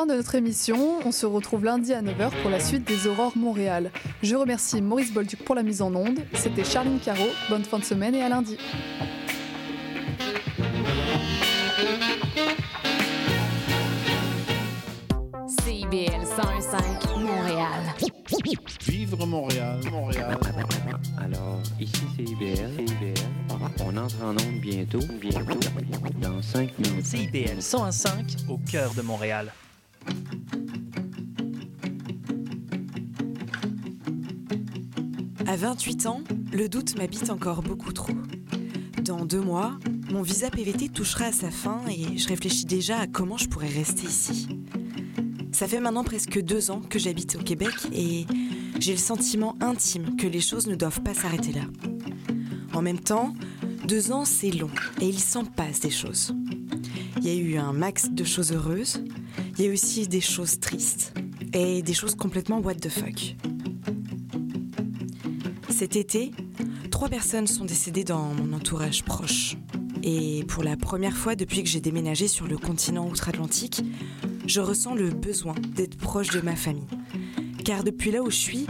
[0.00, 0.98] fin de notre émission.
[1.04, 3.90] On se retrouve lundi à 9h pour la suite des Aurores Montréal.
[4.22, 6.20] Je remercie Maurice Bolduc pour la mise en onde.
[6.32, 7.26] C'était Charline Caro.
[7.50, 8.56] Bonne fin de semaine et à lundi.
[15.64, 17.68] CIBL 105 Montréal.
[18.86, 20.38] Vivre Montréal, Montréal.
[21.18, 22.70] Alors, ici c'est IBL.
[22.78, 23.20] CIBL.
[23.84, 25.00] On entre en onde bientôt.
[25.20, 25.60] Bientôt.
[26.22, 27.04] Dans 5 minutes.
[27.04, 29.52] CIBL 105 au cœur de Montréal.
[35.46, 36.20] À 28 ans,
[36.52, 38.12] le doute m'habite encore beaucoup trop.
[39.04, 39.78] Dans deux mois,
[40.12, 43.68] mon visa PVT touchera à sa fin et je réfléchis déjà à comment je pourrais
[43.68, 44.48] rester ici.
[45.52, 48.26] Ça fait maintenant presque deux ans que j'habite au Québec et
[48.78, 51.62] j'ai le sentiment intime que les choses ne doivent pas s'arrêter là.
[52.72, 53.34] En même temps,
[53.86, 56.34] deux ans c'est long et il s'en passe des choses.
[57.18, 59.02] Il y a eu un max de choses heureuses,
[59.58, 61.12] il y a aussi des choses tristes
[61.52, 63.36] et des choses complètement what the fuck.
[65.68, 66.30] Cet été,
[66.90, 69.56] trois personnes sont décédées dans mon entourage proche.
[70.02, 73.82] Et pour la première fois depuis que j'ai déménagé sur le continent outre-Atlantique,
[74.46, 76.88] je ressens le besoin d'être proche de ma famille.
[77.64, 78.66] Car depuis là où je suis,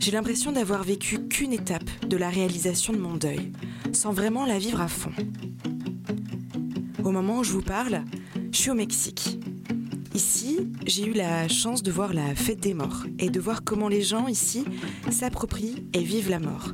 [0.00, 3.52] j'ai l'impression d'avoir vécu qu'une étape de la réalisation de mon deuil,
[3.92, 5.12] sans vraiment la vivre à fond.
[7.02, 8.04] Au moment où je vous parle,
[8.52, 9.37] je suis au Mexique.
[10.18, 13.86] Ici, j'ai eu la chance de voir la fête des morts et de voir comment
[13.86, 14.64] les gens ici
[15.12, 16.72] s'approprient et vivent la mort.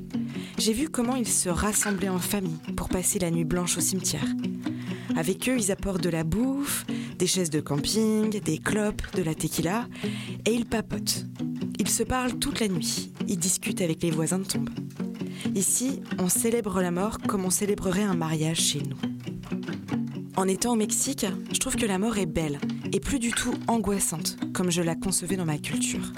[0.57, 4.25] J'ai vu comment ils se rassemblaient en famille pour passer la nuit blanche au cimetière.
[5.15, 6.87] Avec eux, ils apportent de la bouffe,
[7.19, 9.89] des chaises de camping, des clopes, de la tequila,
[10.47, 11.27] et ils papotent.
[11.79, 14.71] Ils se parlent toute la nuit, ils discutent avec les voisins de tombe.
[15.55, 18.97] Ici, on célèbre la mort comme on célébrerait un mariage chez nous.
[20.37, 22.59] En étant au Mexique, je trouve que la mort est belle
[22.93, 26.13] et plus du tout angoissante comme je la concevais dans ma culture.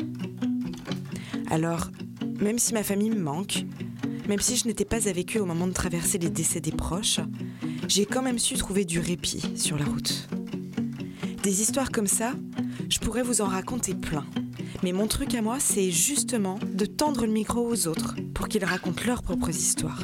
[1.50, 1.90] Alors,
[2.40, 3.66] même si ma famille me manque,
[4.26, 7.20] même si je n'étais pas avec eux au moment de traverser les décès des proches,
[7.88, 10.28] j'ai quand même su trouver du répit sur la route.
[11.42, 12.32] Des histoires comme ça,
[12.88, 14.24] je pourrais vous en raconter plein.
[14.82, 18.64] Mais mon truc à moi, c'est justement de tendre le micro aux autres pour qu'ils
[18.64, 20.02] racontent leurs propres histoires.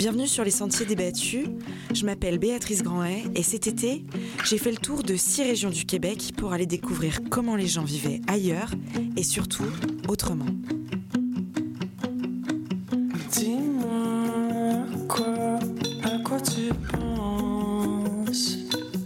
[0.00, 1.46] Bienvenue sur les sentiers débattus.
[1.92, 4.06] Je m'appelle Béatrice Grandet et cet été,
[4.46, 7.84] j'ai fait le tour de six régions du Québec pour aller découvrir comment les gens
[7.84, 8.70] vivaient ailleurs
[9.18, 9.66] et surtout
[10.08, 10.46] autrement.
[13.30, 14.86] Dis-moi
[16.02, 18.56] à quoi tu penses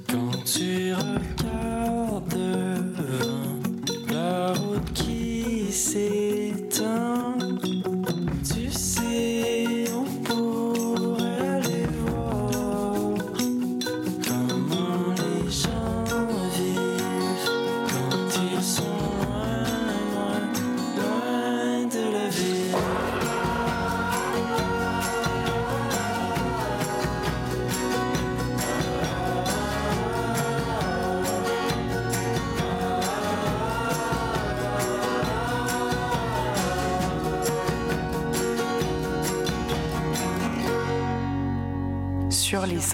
[0.09, 0.95] quand tu
[4.15, 7.37] regardes qui s'étend.
[8.45, 9.24] Tu sais,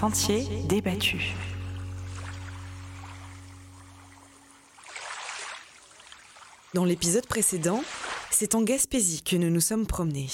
[0.01, 1.35] Sentiers débattus.
[6.73, 7.83] Dans l'épisode précédent,
[8.31, 10.29] c'est en Gaspésie que nous nous sommes promenés.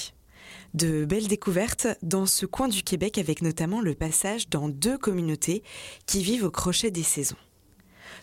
[0.72, 5.62] De belles découvertes dans ce coin du Québec avec notamment le passage dans deux communautés
[6.06, 7.36] qui vivent au crochet des saisons.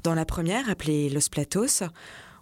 [0.01, 1.83] Dans la première, appelée Los Platos,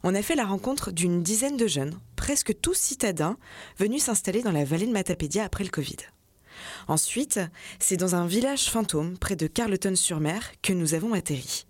[0.03, 3.35] on a fait la rencontre d'une dizaine de jeunes, presque tous citadins,
[3.77, 5.97] venus s'installer dans la vallée de Matapédia après le Covid.
[6.87, 7.39] Ensuite,
[7.79, 11.65] c'est dans un village fantôme près de Carleton-sur-Mer que nous avons atterri.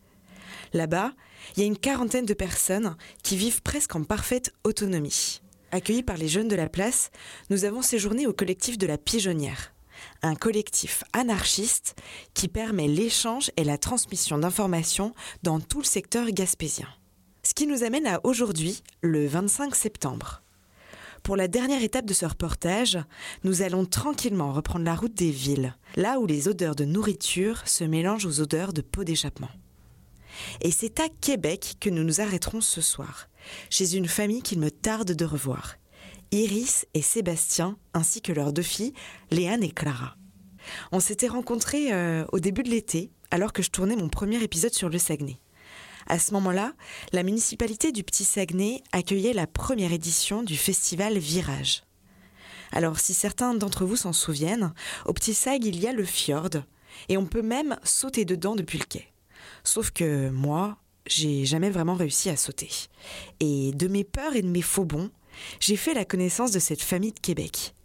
[0.74, 1.14] Là-bas,
[1.56, 5.42] il y a une quarantaine de personnes qui vivent presque en parfaite autonomie.
[5.72, 7.12] Accueillis par les jeunes de la place,
[7.50, 9.74] nous avons séjourné au collectif de la Pigeonnière,
[10.22, 11.96] un collectif anarchiste
[12.34, 16.88] qui permet l'échange et la transmission d'informations dans tout le secteur gaspésien.
[17.44, 20.42] Ce qui nous amène à aujourd'hui, le 25 septembre.
[21.23, 22.99] Pour la dernière étape de ce reportage,
[23.46, 27.85] nous allons tranquillement reprendre la route des villes, là où les odeurs de nourriture se
[27.85, 29.49] mélangent aux odeurs de pots d'échappement.
[30.59, 33.29] Et c'est à Québec que nous nous arrêterons ce soir,
[33.70, 35.75] chez une famille qu'il me tarde de revoir.
[36.31, 38.93] Iris et Sébastien, ainsi que leurs deux filles,
[39.31, 40.17] Léane et Clara.
[40.91, 44.73] On s'était rencontrés euh, au début de l'été, alors que je tournais mon premier épisode
[44.73, 45.40] sur le Saguenay.
[46.08, 46.73] À ce moment-là,
[47.11, 51.84] la municipalité du Petit Saguenay accueillait la première édition du festival Virage.
[52.72, 54.73] Alors, si certains d'entre vous s'en souviennent,
[55.05, 56.50] au Petit Sag, il y a le fjord,
[57.09, 59.14] et on peut même sauter dedans depuis le quai.
[59.64, 62.70] Sauf que moi, j'ai jamais vraiment réussi à sauter.
[63.40, 65.11] Et de mes peurs et de mes faux bons,
[65.59, 67.76] j'ai fait la connaissance de cette famille de Québec.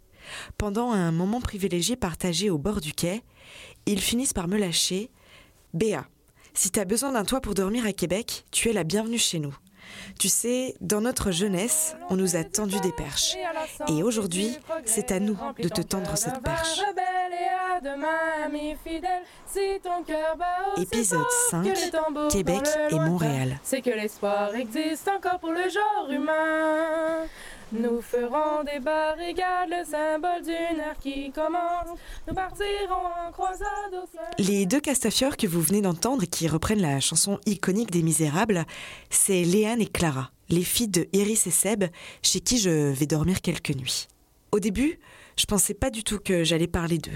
[0.57, 3.23] Pendant un moment privilégié partagé au bord du quai,
[3.85, 5.11] ils finissent par me lâcher.
[5.73, 6.07] Béa,
[6.53, 9.55] si t'as besoin d'un toit pour dormir à Québec, tu es la bienvenue chez nous.
[10.19, 13.35] Tu sais, dans notre jeunesse, on nous a tendu des perches.
[13.87, 16.81] Et aujourd'hui, c'est à nous de te tendre cette perche.
[20.77, 21.73] Épisode 5,
[22.29, 23.59] Québec et Montréal.
[23.63, 27.25] C'est que l'espoir existe encore pour le genre humain.
[27.71, 31.99] Nous ferons des barricades, le symbole d'une ère qui commence.
[32.27, 34.41] Nous partirons en croisade au.
[34.41, 38.65] Les deux Castafiores que vous venez d'entendre et qui reprennent la chanson iconique des Misérables,
[39.11, 41.85] c'est Léane et Clara, les filles de Iris et Seb,
[42.23, 44.07] chez qui je vais dormir quelques nuits.
[44.51, 44.99] Au début,
[45.37, 47.11] je pensais pas du tout que j'allais parler d'eux,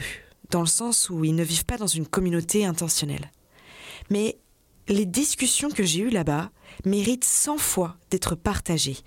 [0.51, 3.31] dans le sens où ils ne vivent pas dans une communauté intentionnelle.
[4.11, 4.37] Mais
[4.87, 6.51] les discussions que j'ai eues là-bas
[6.85, 8.97] méritent 100 fois d'être partagées,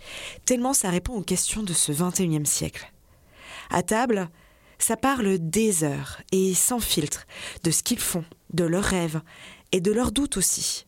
[0.45, 2.93] tellement ça répond aux questions de ce 21e siècle.
[3.71, 4.31] À table,
[4.79, 7.27] ça parle des heures et sans filtre
[7.65, 9.21] de ce qu'ils font, de leurs rêves
[9.73, 10.87] et de leurs doutes aussi.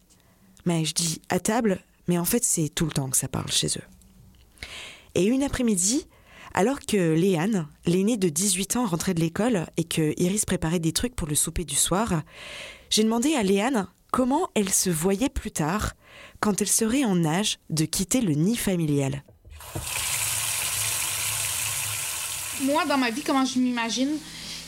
[0.65, 3.51] Mais je dis à table, mais en fait c'est tout le temps que ça parle
[3.51, 4.69] chez eux.
[5.15, 6.07] Et une après-midi,
[6.55, 10.93] alors que Léane, l'aînée de 18 ans, rentrait de l'école et que Iris préparait des
[10.93, 12.23] trucs pour le souper du soir,
[12.91, 15.95] j'ai demandé à Léane comment elle se voyait plus tard,
[16.41, 19.23] quand elle serait en âge de quitter le nid familial.
[22.63, 24.17] moi, dans ma vie, comment je m'imagine,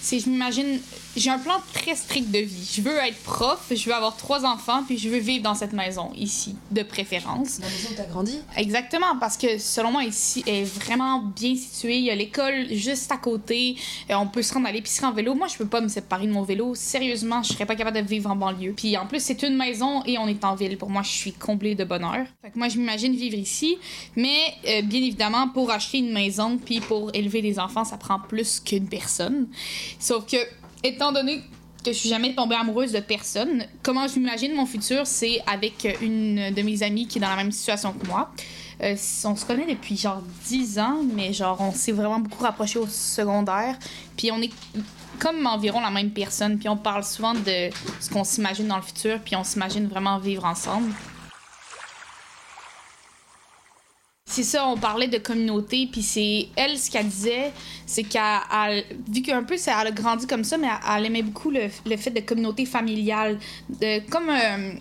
[0.01, 0.81] c'est je m'imagine,
[1.17, 2.71] j'ai un plan très strict de vie.
[2.73, 5.73] Je veux être prof, je veux avoir trois enfants, puis je veux vivre dans cette
[5.73, 7.59] maison ici, de préférence.
[7.59, 8.39] La maison où t'as grandi?
[8.57, 11.99] Exactement, parce que selon moi, ici est vraiment bien située.
[11.99, 13.77] Il y a l'école juste à côté.
[14.11, 15.35] Euh, on peut se rendre à l'épicerie en vélo.
[15.35, 16.75] Moi, je peux pas me séparer de mon vélo.
[16.75, 18.75] Sérieusement, je serais pas capable de vivre en banlieue.
[18.77, 20.79] Puis en plus, c'est une maison et on est en ville.
[20.79, 22.27] Pour moi, je suis comblée de bonheur.
[22.43, 23.79] Fait que moi, je m'imagine vivre ici.
[24.17, 28.21] Mais euh, bien évidemment, pour acheter une maison puis pour élever des enfants, ça prend
[28.21, 29.49] plus qu'une personne.
[29.99, 30.37] Sauf que,
[30.83, 31.43] étant donné
[31.85, 35.89] que je suis jamais tombée amoureuse de personne, comment je m'imagine mon futur, c'est avec
[36.03, 38.31] une de mes amies qui est dans la même situation que moi.
[38.83, 42.79] Euh, on se connaît depuis genre 10 ans, mais genre on s'est vraiment beaucoup rapprochés
[42.79, 43.79] au secondaire.
[44.17, 44.51] Puis on est
[45.19, 46.59] comme environ la même personne.
[46.59, 50.19] Puis on parle souvent de ce qu'on s'imagine dans le futur, puis on s'imagine vraiment
[50.19, 50.93] vivre ensemble.
[54.33, 57.51] C'est ça, on parlait de communauté, puis c'est elle ce qu'elle disait,
[57.85, 58.23] c'est qu'elle,
[58.65, 61.63] elle- vu qu'un peu ça, elle a grandi comme ça, mais elle, aimait beaucoup le,
[61.85, 64.73] le fait de communauté familiale, de comme euh,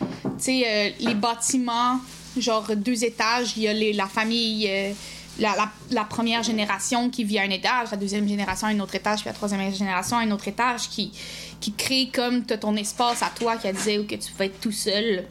[0.00, 0.06] tu
[0.38, 2.00] sais euh, les bâtiments,
[2.36, 4.66] genre deux étages, il y a les- la famille.
[4.68, 4.92] euh,
[5.38, 5.54] la,
[5.90, 9.20] la- première génération qui vit à un étage, la deuxième génération à un autre étage,
[9.20, 11.12] puis la troisième génération à un autre étage, qui,
[11.60, 14.72] qui crée comme ton espace à toi, qu'elle disait, ou que tu pouvais être tout
[14.72, 15.26] seul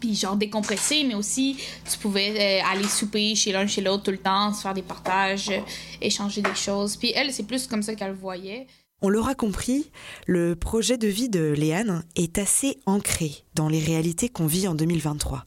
[0.00, 1.56] puis genre décompresser, mais aussi
[1.90, 4.82] tu pouvais euh, aller souper chez l'un chez l'autre tout le temps, se faire des
[4.82, 5.60] partages, euh,
[6.00, 6.96] échanger des choses.
[6.96, 8.66] Puis elle, c'est plus comme ça qu'elle le voyait.
[9.02, 9.90] On l'aura compris,
[10.26, 14.74] le projet de vie de Léane est assez ancré dans les réalités qu'on vit en
[14.74, 15.46] 2023.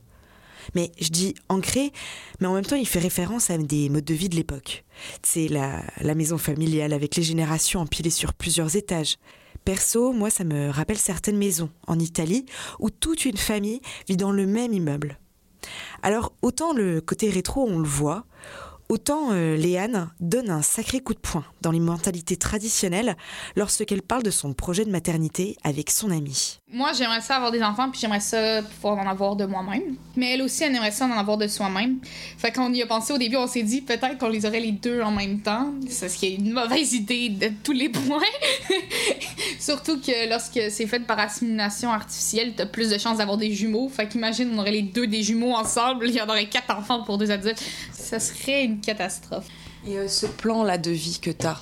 [0.76, 1.92] Mais je dis ancré,
[2.40, 4.86] mais en même temps il fait référence à des modes de vie de l'époque.
[5.22, 9.18] C'est la, la maison familiale avec les générations empilées sur plusieurs étages.
[9.66, 12.46] Perso, moi ça me rappelle certaines maisons en Italie
[12.80, 15.20] où toute une famille vit dans le même immeuble.
[16.02, 18.26] Alors autant le côté rétro on le voit,
[18.90, 23.16] autant euh, Léane donne un sacré coup de poing dans les mentalités traditionnelles
[23.56, 26.60] lorsqu'elle parle de son projet de maternité avec son amie.
[26.76, 29.96] Moi, j'aimerais ça avoir des enfants, puis j'aimerais ça pouvoir en avoir de moi-même.
[30.16, 32.00] Mais elle aussi, elle aimerait ça en avoir de soi-même.
[32.40, 34.72] Fait qu'on y a pensé au début, on s'est dit peut-être qu'on les aurait les
[34.72, 35.72] deux en même temps.
[35.88, 38.20] C'est ce qui est une mauvaise idée de tous les points.
[39.60, 43.88] Surtout que lorsque c'est fait par assimilation artificielle, t'as plus de chances d'avoir des jumeaux.
[43.88, 47.04] Fait qu'imagine, on aurait les deux des jumeaux ensemble, il y en aurait quatre enfants
[47.04, 47.64] pour deux adultes.
[47.92, 49.46] Ça serait une catastrophe.
[49.88, 51.60] Et ce plan-là de vie que t'as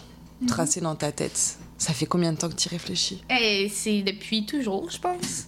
[0.47, 3.23] tracé dans ta tête, ça fait combien de temps que tu réfléchis?
[3.29, 5.45] Et c'est depuis toujours, je pense.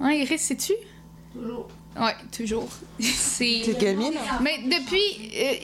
[0.00, 0.72] Ouais, Iris, sais-tu?
[1.32, 1.68] Toujours.
[1.96, 2.68] Ouais, toujours.
[3.00, 3.62] c'est.
[3.64, 4.12] T'es gamine?
[4.42, 5.30] Mais depuis.
[5.36, 5.54] euh,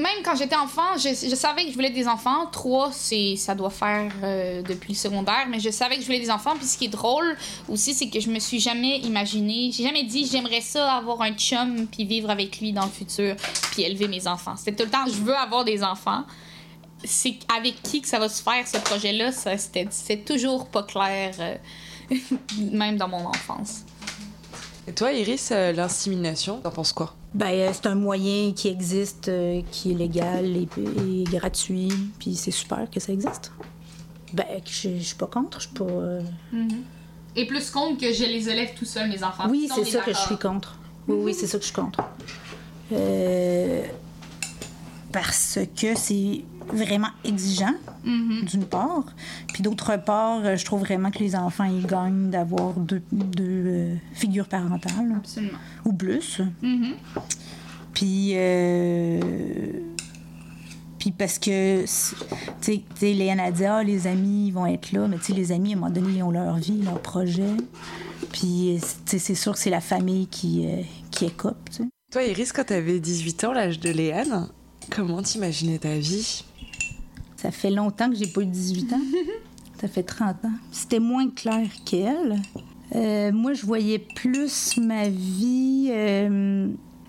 [0.00, 2.46] même quand j'étais enfant, je, je savais que je voulais des enfants.
[2.46, 6.20] Trois, c'est, ça doit faire euh, depuis le secondaire, mais je savais que je voulais
[6.20, 6.54] des enfants.
[6.56, 7.36] Puis ce qui est drôle
[7.68, 11.32] aussi, c'est que je me suis jamais imaginé, j'ai jamais dit j'aimerais ça avoir un
[11.32, 13.36] chum puis vivre avec lui dans le futur
[13.72, 14.54] puis élever mes enfants.
[14.56, 16.24] C'était tout le temps je veux avoir des enfants.
[17.04, 20.82] C'est avec qui que ça va se faire ce projet-là, ça, c'était, c'était toujours pas
[20.82, 21.56] clair, euh,
[22.72, 23.82] même dans mon enfance.
[24.86, 27.14] Et toi, Iris, euh, l'insémination, t'en penses quoi?
[27.32, 32.34] Ben, euh, c'est un moyen qui existe, euh, qui est légal et, et gratuit, puis
[32.36, 33.50] c'est super que ça existe.
[34.32, 35.84] Ben, je, je suis pas contre, je suis pas.
[35.84, 36.20] euh,
[37.36, 39.46] est plus contre que je les élève tout seul, mes enfants.
[39.48, 40.78] Oui, c'est ça que je suis contre.
[41.08, 42.00] Oui, oui, c'est ça que je suis contre.
[42.92, 43.82] Euh,
[45.12, 46.42] parce que c'est
[46.72, 48.44] vraiment exigeant, Mhm.
[48.44, 49.04] d'une part.
[49.52, 53.44] Puis d'autre part, euh, je trouve vraiment que les enfants, ils gagnent d'avoir deux, deux,
[53.66, 55.12] euh, figures parentales.
[55.16, 55.58] Absolument.
[55.84, 56.40] Ou plus.
[56.62, 56.94] Mhm.
[57.92, 59.20] Puis, euh,
[60.98, 62.16] puis parce que, tu sais-
[62.60, 65.06] tu sais, Léane a dit, ah, les amis, ils vont être là.
[65.06, 67.42] Mais tu sais, les amis, à un moment donné, ils ont leur vie, leur projet.
[68.32, 70.80] Puis, tu sais, c'est sûr que c'est la famille qui, euh,
[71.10, 71.88] qui écope, tu sais.
[72.10, 74.48] Toi, Iris, quand t'avais 18 ans, l'âge de Léane,
[74.90, 76.44] comment t'imaginais ta vie?
[77.44, 79.00] Ça fait longtemps que j'ai pas eu 18 ans.
[79.78, 80.52] Ça fait 30 ans.
[80.72, 82.40] C'était moins clair qu'elle.
[82.94, 86.68] Euh, moi, je voyais plus ma vie euh,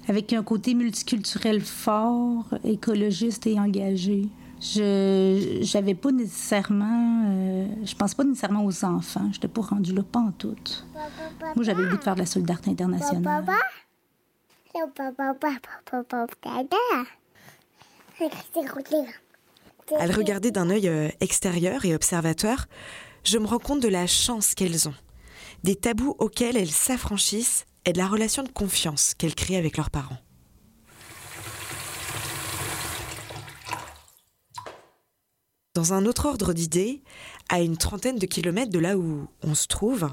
[0.10, 4.28] avec un côté multiculturel fort, écologiste et engagé.
[4.60, 7.24] Je j'avais pas nécessairement...
[7.30, 9.30] euh, je pense pas nécessairement aux enfants.
[9.32, 10.54] J'étais pas rendue là, pas en tout.
[11.56, 13.24] Moi, j'avais le goût de faire de la solidarité internationale.
[19.94, 22.66] À le regarder d'un œil euh, extérieur et observateur,
[23.24, 24.96] je me rends compte de la chance qu'elles ont,
[25.64, 29.92] des tabous auxquels elles s'affranchissent et de la relation de confiance qu'elles créent avec leurs
[29.92, 30.18] parents.
[35.76, 37.04] Dans un autre ordre d'idées,
[37.50, 40.10] à une trentaine de kilomètres de là où on se trouve,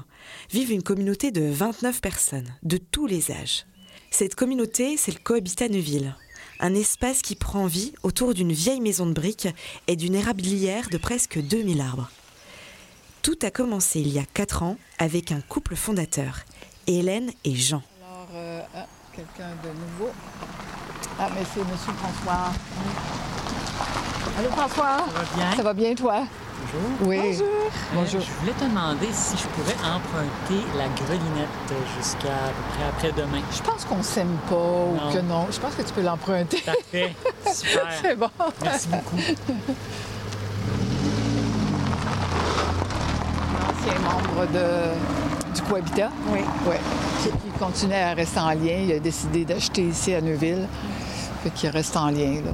[0.51, 3.65] vivent une communauté de 29 personnes, de tous les âges.
[4.11, 6.15] Cette communauté, c'est le Cohabitat Neuville,
[6.59, 9.47] un espace qui prend vie autour d'une vieille maison de briques
[9.87, 12.09] et d'une érablière de presque 2000 arbres.
[13.21, 16.39] Tout a commencé il y a 4 ans avec un couple fondateur,
[16.87, 17.81] Hélène et Jean.
[18.01, 20.11] Alors, euh, ah, quelqu'un de nouveau.
[21.19, 22.51] Ah, mais c'est Monsieur François.
[24.37, 25.05] Allô, François?
[25.05, 25.55] Ça va bien?
[25.55, 26.27] Ça va bien, toi?
[26.63, 27.07] Bonjour.
[27.07, 27.17] Oui.
[27.17, 27.47] Bonjour.
[27.93, 28.21] Bonjour.
[28.21, 31.49] Euh, je voulais te demander si je pourrais emprunter la grelinette
[31.97, 33.41] jusqu'à à peu près après-demain.
[33.51, 35.47] Je pense qu'on s'aime pas ou que non.
[35.51, 36.61] Je pense que tu peux l'emprunter.
[36.61, 37.15] Parfait.
[37.53, 37.87] Super.
[38.01, 38.29] c'est bon.
[38.63, 39.17] Merci beaucoup.
[43.69, 46.11] Ancien membre de, du Cohabitat.
[46.31, 46.39] Oui.
[46.67, 46.75] Oui.
[47.45, 48.79] Il continuait à rester en lien.
[48.83, 50.67] Il a décidé d'acheter ici à Neuville.
[51.43, 52.41] Fait qu'il reste en lien.
[52.41, 52.51] Là.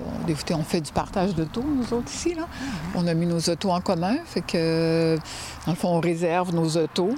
[0.56, 2.34] On, fait du partage d'autos, nous autres, ici.
[2.34, 2.48] Là.
[2.96, 4.16] On a mis nos autos en commun.
[4.26, 5.16] Fait que,
[5.68, 7.14] dans le fond, on réserve nos autos.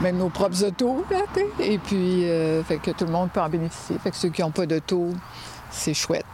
[0.00, 1.20] Même nos propres autos, là.
[1.60, 3.96] Et puis, euh, fait que tout le monde peut en bénéficier.
[4.02, 5.10] Fait que ceux qui n'ont pas d'auto,
[5.70, 6.26] c'est chouette.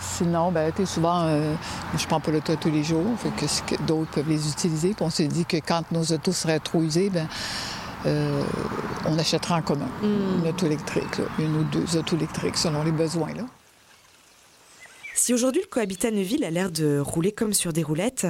[0.00, 1.54] Sinon, ben, souvent, euh,
[1.98, 3.04] je prends pas l'auto tous les jours.
[3.18, 4.94] Fait que, d'autres peuvent les utiliser.
[4.94, 7.26] Puis on s'est dit que quand nos autos seraient trop usées, ben,
[8.06, 8.42] euh,
[9.06, 11.24] on achètera en commun une auto électrique, là.
[11.38, 13.34] une ou deux autos électriques selon les besoins.
[13.34, 13.42] Là.
[15.18, 18.26] Si aujourd'hui le cohabitat Neuville a l'air de rouler comme sur des roulettes,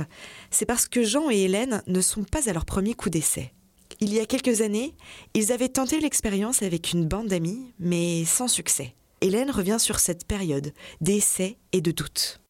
[0.52, 3.52] c'est parce que Jean et Hélène ne sont pas à leur premier coup d'essai.
[3.98, 4.94] Il y a quelques années,
[5.34, 8.94] ils avaient tenté l'expérience avec une bande d'amis, mais sans succès.
[9.20, 12.40] Hélène revient sur cette période d'essais et de doutes.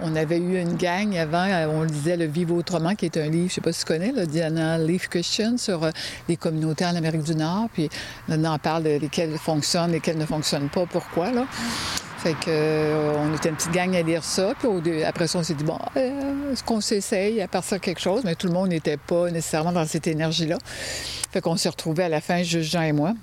[0.00, 3.28] On avait eu une gang avant, euh, on lisait Le Vivre autrement, qui est un
[3.28, 5.90] livre, je sais pas si tu connais, là, Diana Leaf Christian, sur euh,
[6.26, 7.68] les communautés en Amérique du Nord.
[7.74, 7.90] Puis
[8.28, 11.30] là, on en parle de lesquelles fonctionnent, lesquelles ne fonctionnent pas, pourquoi.
[11.32, 11.46] Là.
[12.22, 14.52] Fait que, euh, on était une petite gang à lire ça.
[14.60, 18.00] Puis après ça, on s'est dit, bon, euh, est-ce qu'on s'essaye à partir de quelque
[18.00, 18.22] chose?
[18.24, 20.56] Mais tout le monde n'était pas nécessairement dans cette énergie-là.
[21.32, 23.14] Fait qu'on s'est retrouvés à la fin, juste Jean et moi.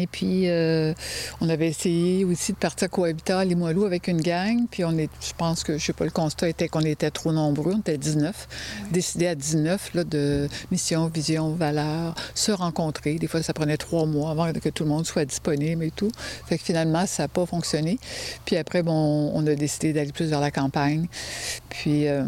[0.00, 0.94] Et puis, euh,
[1.40, 4.66] on avait essayé aussi de partir cohabitat à Limoilou avec une gang.
[4.70, 7.32] Puis, on est, je pense que, je sais pas, le constat était qu'on était trop
[7.32, 7.74] nombreux.
[7.74, 8.48] On était 19.
[8.90, 13.16] Décidé à 19 là, de mission, vision, valeur, se rencontrer.
[13.16, 16.10] Des fois, ça prenait trois mois avant que tout le monde soit disponible et tout.
[16.46, 17.98] Fait que finalement, ça n'a pas fonctionné.
[18.46, 21.06] Puis après, bon, on a décidé d'aller plus vers la campagne.
[21.68, 22.08] Puis.
[22.08, 22.24] euh,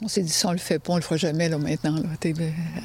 [0.00, 1.96] on s'est dit, si on le fait pas, on le fera jamais là, maintenant.
[1.96, 2.32] là.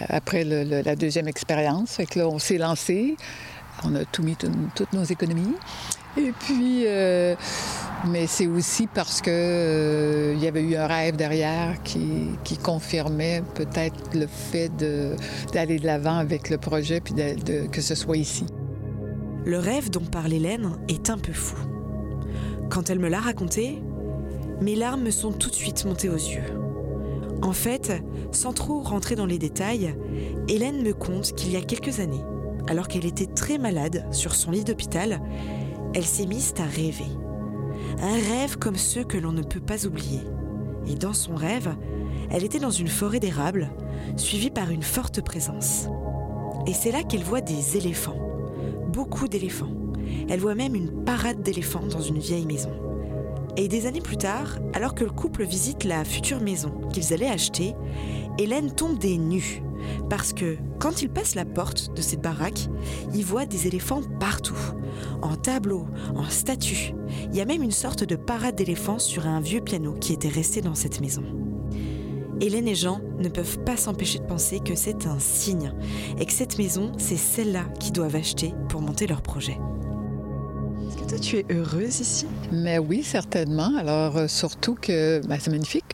[0.09, 1.91] Après le- le- la deuxième expérience.
[1.91, 3.17] Fait que là, on s'est lancé.
[3.83, 5.55] On a tout mis, tout- toutes nos économies.
[6.17, 7.35] Et puis, euh,
[8.07, 12.29] mais c'est aussi parce que euh, il y avait eu un rêve derrière qui,
[12.63, 14.71] confirmait peut-être le fait
[15.51, 17.15] d'aller de l'avant avec le projet puis
[17.71, 18.45] que ce soit ici.
[19.43, 21.57] Le rêve dont parle Hélène est un peu fou.
[22.69, 23.81] Quand elle me l'a raconté,
[24.61, 26.43] mes larmes me sont tout de suite montées aux yeux.
[27.41, 27.91] En fait,
[28.31, 29.95] sans trop rentrer dans les détails,
[30.47, 32.23] Hélène me conte qu'il y a quelques années,
[32.67, 35.21] alors qu'elle était très malade sur son lit d'hôpital,
[35.93, 37.11] elle s'est mise à rêver.
[38.01, 40.21] Un rêve comme ceux que l'on ne peut pas oublier.
[40.87, 41.75] Et dans son rêve,
[42.29, 43.69] elle était dans une forêt d'érables,
[44.17, 45.87] suivie par une forte présence.
[46.67, 48.23] Et c'est là qu'elle voit des éléphants
[48.93, 49.73] beaucoup d'éléphants.
[50.29, 52.69] Elle voit même une parade d'éléphants dans une vieille maison.
[53.57, 57.27] Et des années plus tard, alors que le couple visite la future maison qu'ils allaient
[57.27, 57.73] acheter,
[58.37, 59.63] Hélène tombe des nues
[60.09, 62.69] Parce que quand il passe la porte de cette baraque,
[63.13, 64.57] il voit des éléphants partout.
[65.21, 66.93] En tableau, en statue.
[67.31, 70.29] Il y a même une sorte de parade d'éléphants sur un vieux piano qui était
[70.29, 71.23] resté dans cette maison.
[72.41, 75.73] Hélène et Jean ne peuvent pas s'empêcher de penser que c'est un signe
[76.19, 79.57] et que cette maison, c'est celle-là qu'ils doivent acheter pour monter leur projet.
[80.87, 82.25] Est-ce que toi, tu es heureuse ici?
[82.51, 83.71] Mais oui, certainement.
[83.77, 85.85] Alors, euh, surtout que ben, c'est magnifique.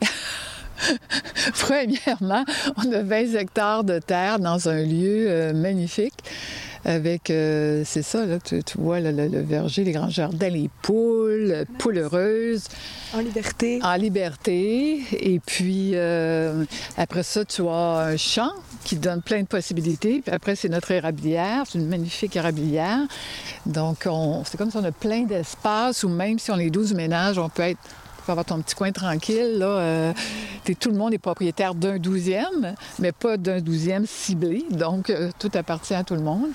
[1.60, 2.44] Premièrement,
[2.76, 6.14] on a 20 hectares de terre dans un lieu euh, magnifique
[6.86, 10.48] avec, euh, c'est ça, là, tu, tu vois le, le- le verger, les grands jardins,
[10.48, 12.64] les poules, euh, poules heureuses.
[13.12, 13.80] En liberté.
[13.82, 15.02] En liberté.
[15.12, 16.64] Et puis, euh,
[16.96, 18.50] après ça, tu as un champ
[18.84, 20.22] qui donne plein de possibilités.
[20.24, 21.64] Puis après, c'est notre érablière.
[21.68, 23.00] C'est une magnifique érablière.
[23.66, 26.94] Donc, on- c'est comme si on a plein d'espace où même si on est 12
[26.94, 27.78] ménages, on peut être
[28.20, 29.58] tu peux avoir ton petit coin tranquille.
[29.58, 30.12] Là, Euh,
[30.78, 34.64] tout le monde est propriétaire d'un douzième, mais pas d'un douzième ciblé.
[34.70, 36.48] Donc, euh, tout appartient à tout le monde.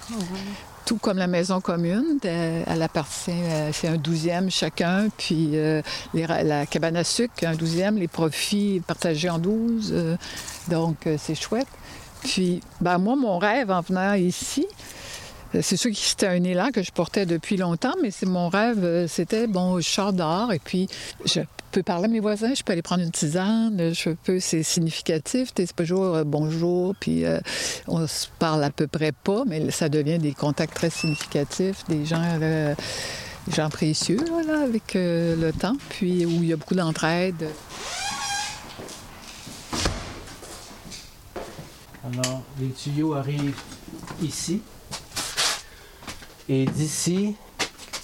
[0.86, 5.82] Tout comme la maison commune, elle appartient, euh, c'est un douzième chacun, puis euh,
[6.14, 9.94] les la cabane à sucre, un douzième, les profits partagés en douze,
[10.70, 11.68] donc c'est chouette.
[12.24, 14.66] Puis, ben, moi, mon rêve en venant ici,
[15.62, 18.84] c'est sûr que c'était un élan que je portais depuis longtemps, mais c'est mon rêve,
[18.84, 20.88] euh, c'était, bon, je sors dehors et puis
[21.26, 24.64] je peux parler à mes voisins, je peux aller prendre une tisane, je peux, c'est
[24.64, 27.40] significatif, c'est pas toujours euh, bonjour, puis euh,
[27.88, 32.06] on se parle à peu près pas, mais ça devient des contacts très significatifs, des
[32.06, 36.76] gens, des gens précieux, là, avec euh, le temps, puis où il y a beaucoup
[36.76, 37.50] d'entraide.
[42.04, 43.60] Alors, les tuyaux arrivent
[44.22, 44.62] ici.
[46.50, 47.36] Et d'ici,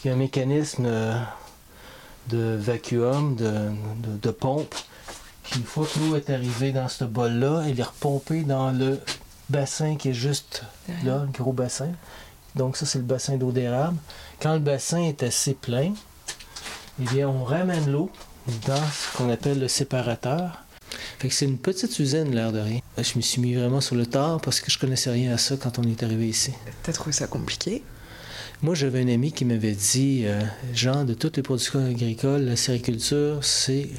[0.03, 1.19] il y a un mécanisme euh,
[2.29, 4.74] de vacuum, de, de- de pompe.
[5.43, 9.00] Puis une fois que l'eau est arrivée dans ce bol-là, elle est repompée dans le
[9.50, 10.63] bassin qui est juste
[11.03, 11.89] là, le gros bassin.
[12.55, 13.98] Donc ça, c'est le bassin d'eau d'érable.
[14.41, 15.93] Quand le bassin est assez plein,
[17.01, 18.10] eh bien, on ramène l'eau
[18.68, 20.63] dans ce qu'on appelle le séparateur.
[21.20, 22.79] Fait que c'est une petite usine, l'air de rien.
[22.98, 25.55] Je me suis mis vraiment sur le tard parce que je connaissais rien à ça
[25.57, 26.51] quand on est arrivé ici.
[26.83, 27.83] T'as trouvé ça compliqué?
[28.63, 30.39] Moi, j'avais un ami qui m'avait dit, euh,
[30.75, 33.89] Jean, de toutes les productions agricoles, la sériculture, c'est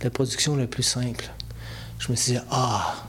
[0.00, 1.28] la production la plus simple.
[1.98, 3.04] Je me suis dit, ah!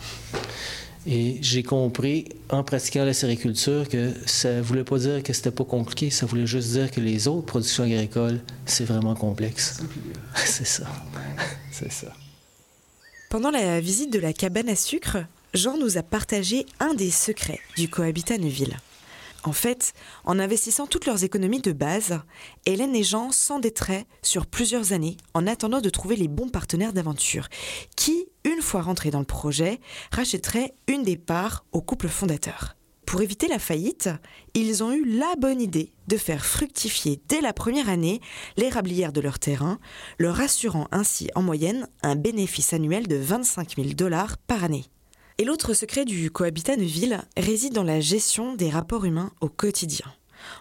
[1.06, 5.66] Et j'ai compris, en pratiquant la sériculture, que ça voulait pas dire que c'était pas
[5.66, 9.84] compliqué, ça voulait juste dire que les autres productions agricoles, c'est vraiment complexe.
[10.46, 10.88] c'est ça.
[11.72, 12.12] c'est ça.
[13.30, 15.18] Pendant la visite de la cabane à sucre,
[15.54, 18.78] Jean nous a partagé un des secrets du cohabitat Neuville.
[19.44, 22.22] En fait, en investissant toutes leurs économies de base,
[22.66, 27.50] Hélène et Jean s'endetteraient sur plusieurs années en attendant de trouver les bons partenaires d'aventure,
[27.98, 32.76] qui, une fois rentrés dans le projet, rachèteraient une des parts au couple fondateur.
[33.06, 34.10] Pour éviter la faillite,
[34.54, 38.22] ils ont eu la bonne idée de faire fructifier dès la première année
[38.56, 39.78] l'érablière de leur terrain,
[40.20, 44.86] leur assurant ainsi en moyenne un bénéfice annuel de 25 000 dollars par année.
[45.40, 50.06] Et l'autre secret du cohabitat Neuville réside dans la gestion des rapports humains au quotidien.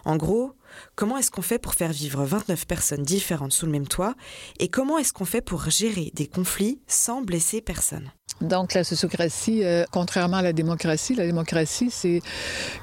[0.05, 0.53] En gros,
[0.95, 4.15] comment est-ce qu'on fait pour faire vivre 29 personnes différentes sous le même toit
[4.59, 8.11] et comment est-ce qu'on fait pour gérer des conflits sans blesser personne?
[8.41, 12.21] Donc, la sociocratie, euh, contrairement à la démocratie, la démocratie, c'est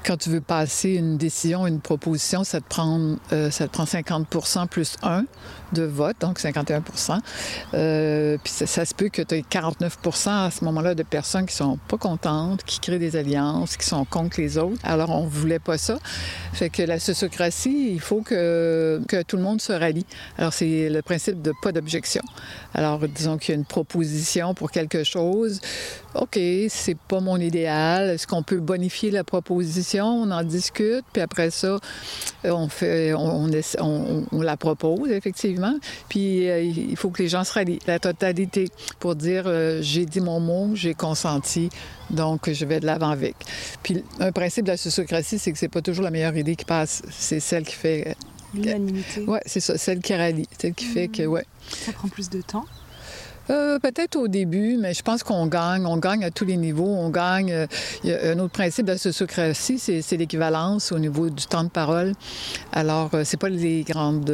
[0.05, 3.83] quand tu veux passer une décision, une proposition, ça te prend, euh, ça te prend
[3.83, 5.25] 50% plus 1
[5.73, 6.83] de vote, donc 51
[7.73, 11.55] Euh, Puis ça, se peut que tu aies 49 à ce moment-là de personnes qui
[11.55, 14.79] sont pas contentes, qui créent des alliances, qui sont contre les autres.
[14.83, 15.99] Alors, on voulait pas ça.
[16.53, 20.05] Fait que la sociocratie, il faut que, que tout le monde se rallie.
[20.37, 22.23] Alors, c'est le principe de pas d'objection.
[22.73, 25.61] Alors, disons qu'il y a une proposition pour quelque chose.
[26.15, 26.37] OK,
[26.69, 28.09] c'est pas mon idéal.
[28.09, 30.05] Est-ce qu'on peut bonifier la proposition?
[30.05, 31.79] On en discute, puis après ça,
[32.43, 35.75] on, fait, on, la propose, effectivement.
[36.09, 38.67] Puis euh, il faut que les gens se rallient, la totalité,
[38.99, 41.69] pour dire euh, j'ai dit mon mot, j'ai consenti,
[42.09, 43.35] donc je vais de l'avant avec.
[43.81, 46.65] Puis un principe de la sociocratie, c'est que c'est pas toujours la meilleure idée qui
[46.65, 48.15] passe, c'est celle qui fait.
[48.53, 49.23] L'unanimité.
[49.25, 51.45] Oui, c'est ça, celle qui rallie, celle qui fait que, ouais.
[51.69, 52.65] Ça prend plus de temps.
[53.51, 55.85] Euh, Peut-être au début, mais je pense qu'on gagne.
[55.85, 56.87] On gagne à tous les niveaux.
[56.87, 57.51] On gagne.
[57.51, 62.13] euh, un autre principe de la sociocratie, c'est l'équivalence au niveau du temps de parole.
[62.71, 64.25] Alors, euh, c'est pas les grandes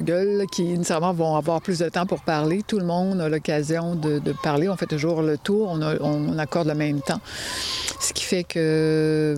[0.00, 2.62] gueules qui nécessairement vont avoir plus de temps pour parler.
[2.66, 4.68] Tout le monde a l'occasion de, parler.
[4.68, 5.78] On fait toujours le tour.
[6.00, 7.20] On, accorde le même temps.
[8.00, 9.36] Ce qui fait que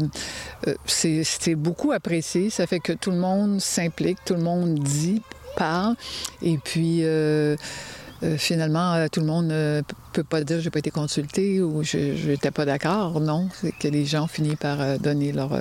[0.86, 2.50] c'est beaucoup apprécié.
[2.50, 5.22] Ça fait que tout le monde s'implique, tout le monde dit,
[5.56, 5.94] parle.
[6.42, 7.02] Et puis,
[8.22, 11.82] euh, finalement, euh, tout le monde ne peut pas dire j'ai pas été consulté ou
[11.84, 13.20] je n'étais pas d'accord.
[13.20, 15.52] Non, c'est que les gens finissent par euh, donner leur,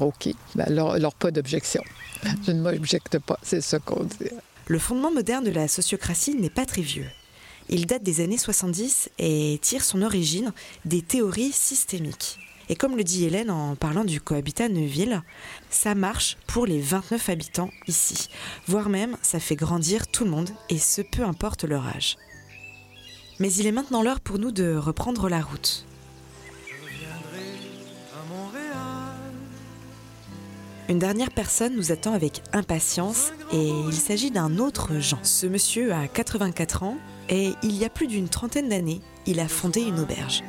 [0.00, 1.82] OK, Ben, leur, pas d'objection.
[2.46, 4.30] Je ne m'objecte pas, c'est ça qu'on dit.
[4.66, 7.06] Le fondement moderne de la sociocratie n'est pas très vieux.
[7.68, 10.52] Il date des années 70 et tire son origine
[10.84, 12.38] des théories systémiques.
[12.70, 15.22] Et comme le dit Hélène en parlant du cohabitat Neuville,
[15.70, 18.28] ça marche pour les 29 habitants ici.
[18.68, 22.16] Voire même, ça fait grandir tout le monde, et ce peu importe leur âge.
[23.40, 25.84] Mais il est maintenant l'heure pour nous de reprendre la route.
[30.88, 35.18] Une dernière personne nous attend avec impatience et il s'agit d'un autre Jean.
[35.22, 39.48] Ce monsieur a 84 ans et il y a plus d'une trentaine d'années, il a
[39.48, 40.44] fondé une auberge.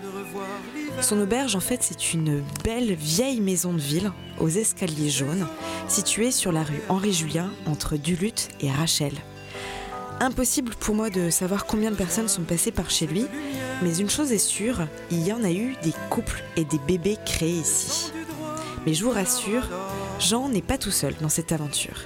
[1.00, 5.48] Son auberge, en fait, c'est une belle vieille maison de ville aux escaliers jaunes,
[5.88, 9.14] située sur la rue Henri-Julien entre Duluth et Rachel.
[10.20, 13.26] Impossible pour moi de savoir combien de personnes sont passées par chez lui,
[13.82, 17.18] mais une chose est sûre, il y en a eu des couples et des bébés
[17.26, 18.12] créés ici.
[18.86, 19.68] Mais je vous rassure,
[20.20, 22.06] Jean n'est pas tout seul dans cette aventure.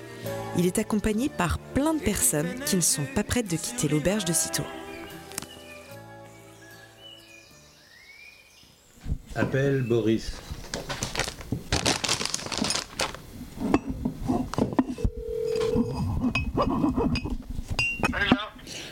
[0.57, 4.23] Il est accompagné par plein de personnes qui ne sont pas prêtes de quitter l'auberge
[4.23, 4.63] de sitôt.
[9.35, 10.31] Appelle Boris.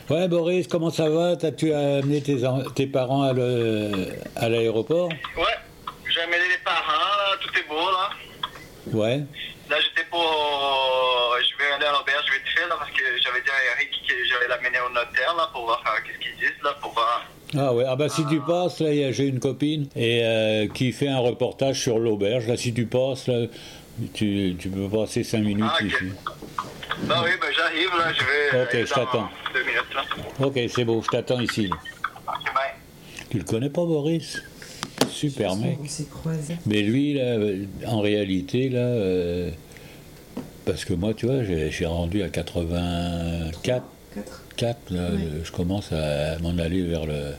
[0.10, 1.36] Ouais, Boris, comment ça va?
[1.38, 5.10] T'as-tu amené tes, en- tes parents à le- à l'aéroport?
[5.38, 5.56] Ouais,
[6.14, 8.10] j'ai amené les parents, là, tout est beau, là.
[8.92, 9.22] Ouais.
[9.70, 10.20] Là, j'étais pour.
[10.22, 13.92] euh, je vais aller à l'auberge vite fait, là, parce que j'avais dit à Eric
[14.08, 17.24] que j'allais l'amener au notaire, là, pour voir euh, qu'est-ce qu'ils disent, là, pour voir.
[17.56, 20.68] Ah ouais, ah bah si tu passes, là, y a- j'ai une copine et euh,
[20.68, 22.48] qui fait un reportage sur l'auberge.
[22.48, 23.46] Là, si tu passes, là,
[24.14, 25.96] tu, tu peux passer 5 minutes Ah, ici.
[27.04, 28.64] Bah oui, ben j'arrive, là, je vais.
[28.82, 29.30] Ok, je t'attends.
[29.54, 30.46] Deux minutes, là.
[30.46, 31.70] Ok, c'est beau, je t'attends ici.
[33.30, 34.42] Tu le connais pas, Boris?
[35.10, 35.78] Super mec.
[36.66, 37.38] Mais lui, là,
[37.88, 39.50] en réalité, là, euh,
[40.66, 43.84] parce que moi, tu vois, j'ai j'ai rendu à 84,
[44.56, 47.34] 4, là, euh, je commence à m'en aller vers le,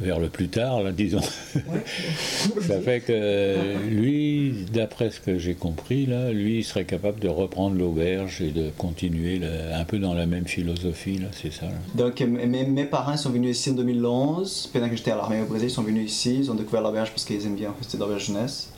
[0.00, 1.20] vers le plus tard, là, disons.
[2.60, 7.28] Ça fait que lui, d'après ce que j'ai compris, là, lui, il serait capable de
[7.28, 11.66] reprendre l'auberge et de continuer là, un peu dans la même philosophie, là, c'est ça.
[11.66, 11.72] là.
[11.94, 14.70] Donc, mes, mes parents sont venus ici en 2011.
[14.72, 16.36] Pendant que j'étais à l'armée au Brésil, ils sont venus ici.
[16.40, 18.70] Ils ont découvert l'auberge parce qu'ils aiment bien rester dans la jeunesse.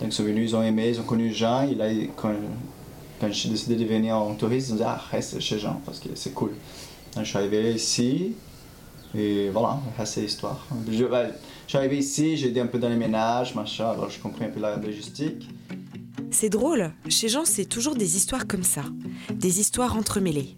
[0.00, 1.68] Donc, ils sont venus, ils ont aimé, ils ont connu Jean.
[1.68, 2.32] Et là, quand,
[3.20, 5.98] quand j'ai décidé de venir en touriste, ils ont dit Ah, reste chez Jean parce
[6.00, 6.52] que c'est cool.
[7.16, 8.34] Je suis arrivé ici.
[9.14, 10.66] Et voilà, c'est l'histoire.
[10.90, 11.28] Je, je
[11.66, 13.90] suis arrivé ici, j'ai aidé un peu dans les ménages, machin.
[13.90, 15.48] Alors, j'ai compris un peu la logistique.
[16.30, 18.84] C'est drôle, chez Jean, c'est toujours des histoires comme ça,
[19.30, 20.56] des histoires entremêlées.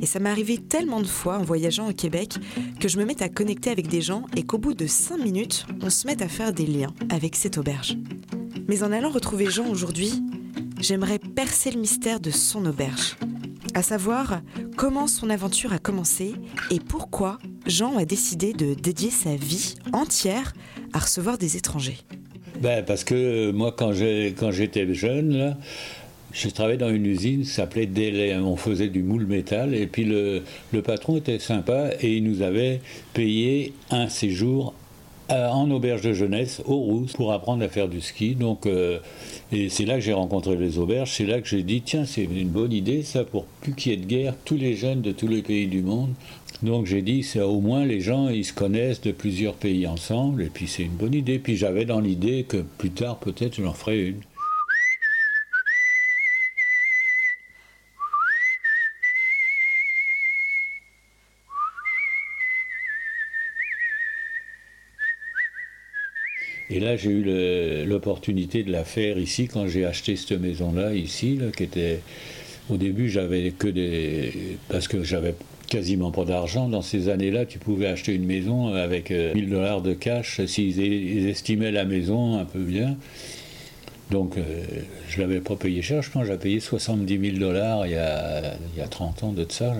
[0.00, 2.34] Et ça m'est arrivé tellement de fois en voyageant au Québec
[2.80, 5.66] que je me mette à connecter avec des gens et qu'au bout de 5 minutes,
[5.80, 7.96] on se mette à faire des liens avec cette auberge.
[8.68, 10.22] Mais en allant retrouver Jean aujourd'hui,
[10.78, 13.16] j'aimerais percer le mystère de son auberge.
[13.74, 14.40] À savoir
[14.76, 16.34] comment son aventure a commencé
[16.70, 20.52] et pourquoi Jean a décidé de dédier sa vie entière
[20.92, 21.98] à recevoir des étrangers.
[22.60, 25.56] Ben, parce que euh, moi, quand j'étais jeune, là,
[26.32, 28.36] j'ai travaillé dans une usine qui s'appelait Délai.
[28.36, 29.74] On faisait du moule métal.
[29.74, 32.80] Et puis le, le patron était sympa et il nous avait
[33.14, 34.74] payé un séjour
[35.28, 38.34] à- en auberge de jeunesse au Rousse pour apprendre à faire du ski.
[38.34, 38.98] Donc, euh,
[39.52, 41.12] et c'est là que j'ai rencontré les auberges.
[41.12, 43.94] C'est là que j'ai dit tiens, c'est une bonne idée ça pour plus qu'il y
[43.94, 46.10] ait de guerre, tous les jeunes de tous les pays du monde.
[46.62, 50.42] Donc j'ai dit, c'est au moins les gens, ils se connaissent de plusieurs pays ensemble,
[50.42, 51.38] et puis c'est une bonne idée.
[51.38, 54.20] Puis j'avais dans l'idée que plus tard, peut-être, j'en ferai une.
[66.68, 71.38] Et là, j'ai eu l'opportunité de la faire ici quand j'ai acheté cette maison-là, ici,
[71.56, 72.00] qui était.
[72.68, 74.58] Au début, j'avais que des.
[74.68, 75.34] Parce que j'avais
[75.68, 76.68] quasiment pas d'argent.
[76.68, 80.78] Dans ces années-là, tu pouvais acheter une maison avec euh, 1000 dollars de cash s'ils
[80.78, 82.96] ils estimaient la maison un peu bien.
[84.10, 84.42] Donc, euh,
[85.08, 86.02] je l'avais pas payé cher.
[86.02, 89.32] Je pense j'ai payé 70 000 dollars il y a, il y a 30 ans
[89.32, 89.74] de ça,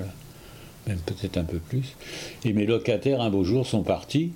[0.87, 1.95] même peut-être un peu plus.
[2.45, 4.33] Et mes locataires, un beau jour, sont partis.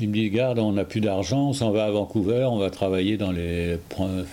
[0.00, 2.70] Ils me disent, garde, on n'a plus d'argent, on s'en va à Vancouver, on va
[2.70, 3.78] travailler dans les,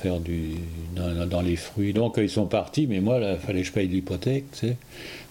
[0.01, 0.56] faire du,
[0.95, 1.91] dans, les fruits.
[1.91, 4.45] Donc ils sont partis, mais moi, il fallait que je paye l'hypothèque.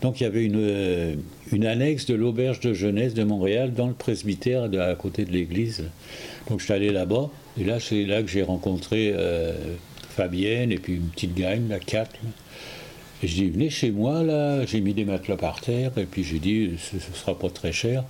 [0.02, 1.14] Donc il y avait une, euh,
[1.52, 5.84] une annexe de l'auberge de jeunesse de Montréal dans le presbytère à côté de l'église.
[6.48, 9.52] Donc je suis allé là-bas, et là c'est là que j'ai rencontré euh,
[10.10, 12.12] Fabienne et puis une petite gang, la quatre.
[12.22, 12.30] là.
[13.24, 16.22] Et je dis, venez chez moi, là, j'ai mis des matelas par terre, et puis
[16.22, 18.04] j'ai dit, ce ne sera pas très cher.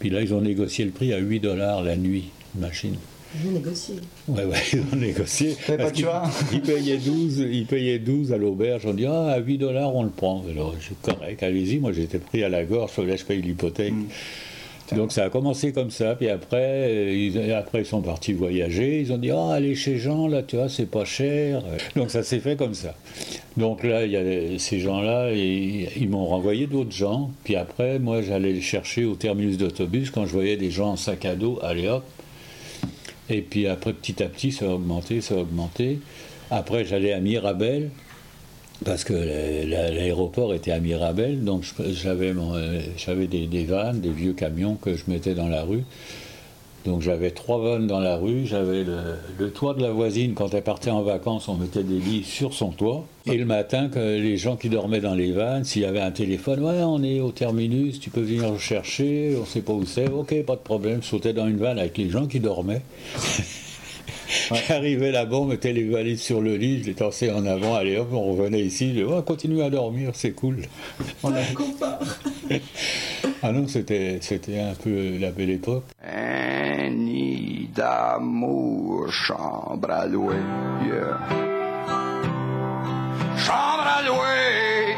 [0.00, 2.24] Puis là, ils ont négocié le prix à 8 dollars la nuit,
[2.56, 2.96] une machine.
[3.40, 3.94] J'ai négocié.
[4.26, 5.54] Ouais, ouais, ils ont négocié.
[5.76, 6.24] Parce qu'ils- choix.
[6.52, 8.82] Ils payaient 12, ils payaient 12 à l'auberge.
[8.84, 10.44] On dit, ah, à 8 dollars, on le prend.
[10.50, 11.78] Alors, je suis correct, allez-y.
[11.78, 13.94] Moi, j'étais pris à la gorge, fallait que je paye l'hypothèque.
[14.96, 16.14] Donc, ça a commencé comme ça.
[16.14, 19.02] Puis après, euh, ils, après, ils sont partis voyager.
[19.02, 21.62] Ils ont dit, ah, allez chez Jean, là, tu vois, c'est pas cher.
[21.94, 22.96] Donc, ça s'est fait comme ça.
[23.58, 27.30] Donc là, il y a ces gens-là, et ils m'ont renvoyé d'autres gens.
[27.42, 30.96] Puis après, moi, j'allais les chercher au terminus d'autobus quand je voyais des gens en
[30.96, 31.58] sac à dos.
[31.62, 32.04] Allez hop,
[33.28, 35.98] et puis après, petit à petit, ça a augmenté, ça a augmenté.
[36.52, 37.90] Après, j'allais à Mirabel,
[38.84, 44.34] parce que la- la- l'aéroport était à Mirabel, donc j'avais euh, des vannes, des vieux
[44.34, 45.82] camions que je mettais dans la rue.
[46.84, 48.98] Donc j'avais trois vannes dans la rue, j'avais le,
[49.38, 52.54] le toit de la voisine, quand elle partait en vacances, on mettait des lits sur
[52.54, 53.04] son toit.
[53.26, 56.12] Et le matin, que les gens qui dormaient dans les vannes, s'il y avait un
[56.12, 59.84] téléphone, ouais, on est au terminus, tu peux venir le chercher, on sait pas où
[59.84, 62.82] c'est, ok, pas de problème, je sautais dans une vanne avec les gens qui dormaient.
[64.68, 67.96] J'arrivais là-bas, on mettait les valises sur le lit, je les tassais en avant, allez
[67.96, 70.62] hop, on revenait ici, je dis, ouais, continue à dormir, c'est cool.
[71.22, 71.40] On a
[73.42, 75.84] Ah non, c'était c'était un peu la belle époque.
[76.90, 80.42] Nid d'amour, chambre à louer.
[83.36, 84.96] Chambre à louer.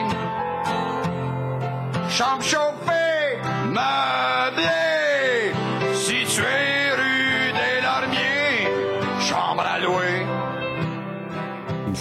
[2.08, 3.38] Chambre chauffée.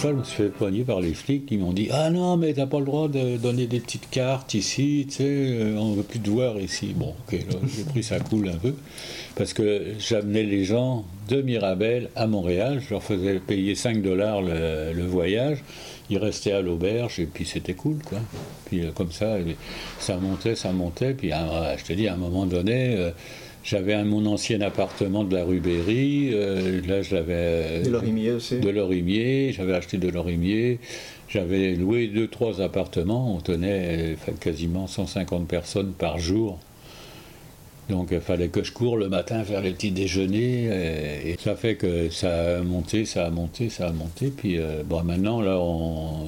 [0.08, 2.66] Je me suis fait poigner par les flics qui m'ont dit Ah non, mais t'as
[2.66, 6.20] pas le droit de donner des petites cartes ici, tu sais, euh, on veut plus
[6.20, 6.94] te voir ici.
[6.96, 7.38] Bon, ok,
[7.76, 8.74] j'ai pris ça cool un peu,
[9.36, 14.42] parce que j'amenais les gens de Mirabel à Montréal, je leur faisais payer 5 dollars
[14.42, 15.62] le, le voyage,
[16.10, 18.18] ils restaient à l'auberge, et puis c'était cool, quoi.
[18.66, 19.36] Puis euh, comme ça,
[19.98, 23.10] ça montait, ça montait, puis euh, je te dis, à un moment donné, euh,
[23.62, 27.82] j'avais mon ancien appartement de la rue Berry, euh, là je l'avais...
[27.82, 28.58] De Lorimier aussi.
[28.58, 30.78] De Lorimier, j'avais acheté de Lorimier,
[31.28, 36.58] j'avais loué deux, trois appartements, on tenait euh, quasiment 150 personnes par jour.
[37.88, 41.56] Donc il fallait que je cours le matin faire les petits déjeuners, euh, et ça
[41.56, 45.40] fait que ça a monté, ça a monté, ça a monté, puis euh, bon maintenant
[45.40, 45.60] là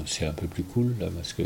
[0.07, 1.43] c'est un peu plus cool, là, parce que...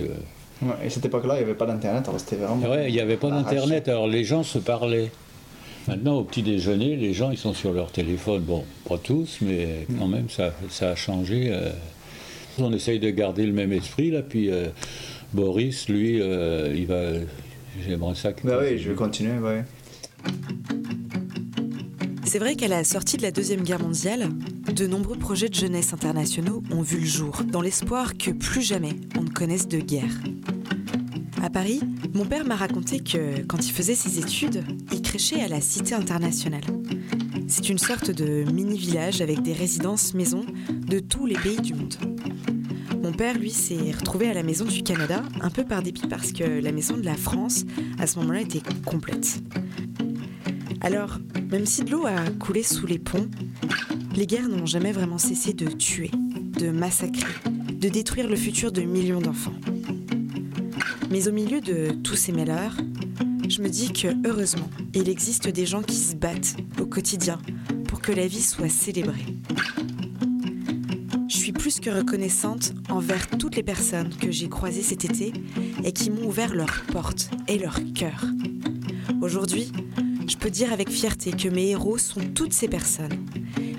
[0.63, 2.67] Ouais, et cette époque-là, il n'y avait pas d'internet, alors c'était vraiment.
[2.67, 5.11] Ouais, il n'y avait pas d'internet, alors les gens se parlaient.
[5.89, 8.43] Maintenant, au petit déjeuner, les gens ils sont sur leur téléphone.
[8.43, 11.49] Bon, pas tous, mais quand même, ça, ça a changé.
[11.51, 11.71] euh.
[12.59, 14.23] On essaye de garder le même esprit, là.
[14.23, 14.67] Puis euh,
[15.33, 17.13] Boris, lui, euh, il va.
[17.87, 18.47] J'aimerais ça que.
[18.47, 19.63] Bah oui, je vais continuer, ouais.
[22.25, 24.31] C'est vrai qu'à la sortie de la Deuxième Guerre mondiale,
[24.75, 28.95] de nombreux projets de jeunesse internationaux ont vu le jour, dans l'espoir que plus jamais
[29.17, 30.21] on ne connaisse de guerre.
[31.43, 31.81] À Paris,
[32.17, 35.95] mon père m'a raconté que, quand il faisait ses études, il crêchait à la Cité
[35.95, 36.63] internationale.
[37.47, 41.95] C'est une sorte de mini-village avec des résidences maisons de tous les pays du monde.
[43.03, 46.33] Mon père, lui, s'est retrouvé à la maison du Canada, un peu par dépit parce
[46.33, 47.67] que la maison de la France,
[47.99, 49.43] à ce moment-là, était complète.
[50.81, 51.19] Alors,
[51.51, 53.29] même si de l'eau a coulé sous les ponts,
[54.15, 56.11] les guerres n'ont jamais vraiment cessé de tuer,
[56.59, 57.35] de massacrer,
[57.71, 59.53] de détruire le futur de millions d'enfants.
[61.11, 62.77] Mais au milieu de tous ces malheurs,
[63.49, 67.39] je me dis que heureusement, il existe des gens qui se battent au quotidien
[67.87, 69.27] pour que la vie soit célébrée.
[71.29, 75.33] Je suis plus que reconnaissante envers toutes les personnes que j'ai croisées cet été
[75.85, 78.25] et qui m'ont ouvert leurs portes et leur cœur.
[79.23, 79.71] Aujourd'hui,
[80.29, 83.27] je peux dire avec fierté que mes héros sont toutes ces personnes.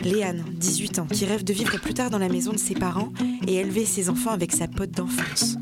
[0.01, 3.11] Léane, 18 ans, qui rêve de vivre plus tard dans la maison de ses parents
[3.47, 5.57] et élever ses enfants avec sa pote d'enfance.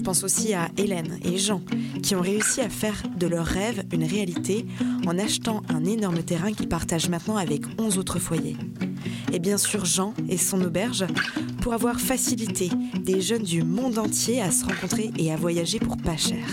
[0.00, 1.60] Je pense aussi à Hélène et Jean,
[2.02, 4.64] qui ont réussi à faire de leur rêve une réalité
[5.06, 8.56] en achetant un énorme terrain qu'ils partagent maintenant avec 11 autres foyers.
[9.30, 11.04] Et bien sûr Jean et son auberge
[11.60, 15.98] pour avoir facilité des jeunes du monde entier à se rencontrer et à voyager pour
[15.98, 16.46] pas cher.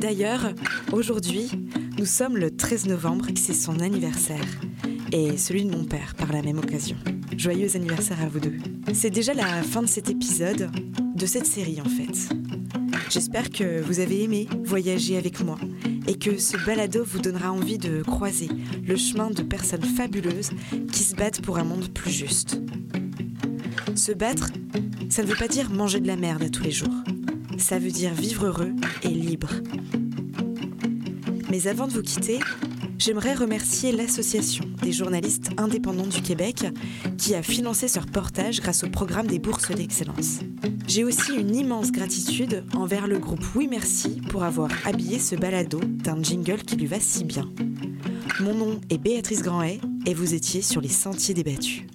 [0.00, 0.52] D'ailleurs,
[0.92, 1.50] aujourd'hui,
[1.98, 4.46] nous sommes le 13 novembre, c'est son anniversaire.
[5.10, 6.96] Et celui de mon père par la même occasion.
[7.36, 8.58] Joyeux anniversaire à vous deux.
[8.94, 10.70] C'est déjà la fin de cet épisode,
[11.18, 12.28] de cette série en fait.
[13.10, 15.58] J'espère que vous avez aimé voyager avec moi
[16.06, 18.48] et que ce balado vous donnera envie de croiser
[18.86, 20.50] le chemin de personnes fabuleuses
[20.92, 22.60] qui se battent pour un monde plus juste.
[23.96, 24.50] Se battre,
[25.10, 26.94] ça ne veut pas dire manger de la merde à tous les jours.
[27.58, 29.50] Ça veut dire vivre heureux et libre.
[31.50, 32.38] Mais avant de vous quitter,
[32.98, 36.66] J'aimerais remercier l'Association des journalistes indépendants du Québec
[37.16, 40.40] qui a financé ce reportage grâce au programme des bourses d'excellence.
[40.88, 45.80] J'ai aussi une immense gratitude envers le groupe Oui Merci pour avoir habillé ce balado
[45.84, 47.48] d'un jingle qui lui va si bien.
[48.40, 51.86] Mon nom est Béatrice Grandet et vous étiez sur les sentiers débattus.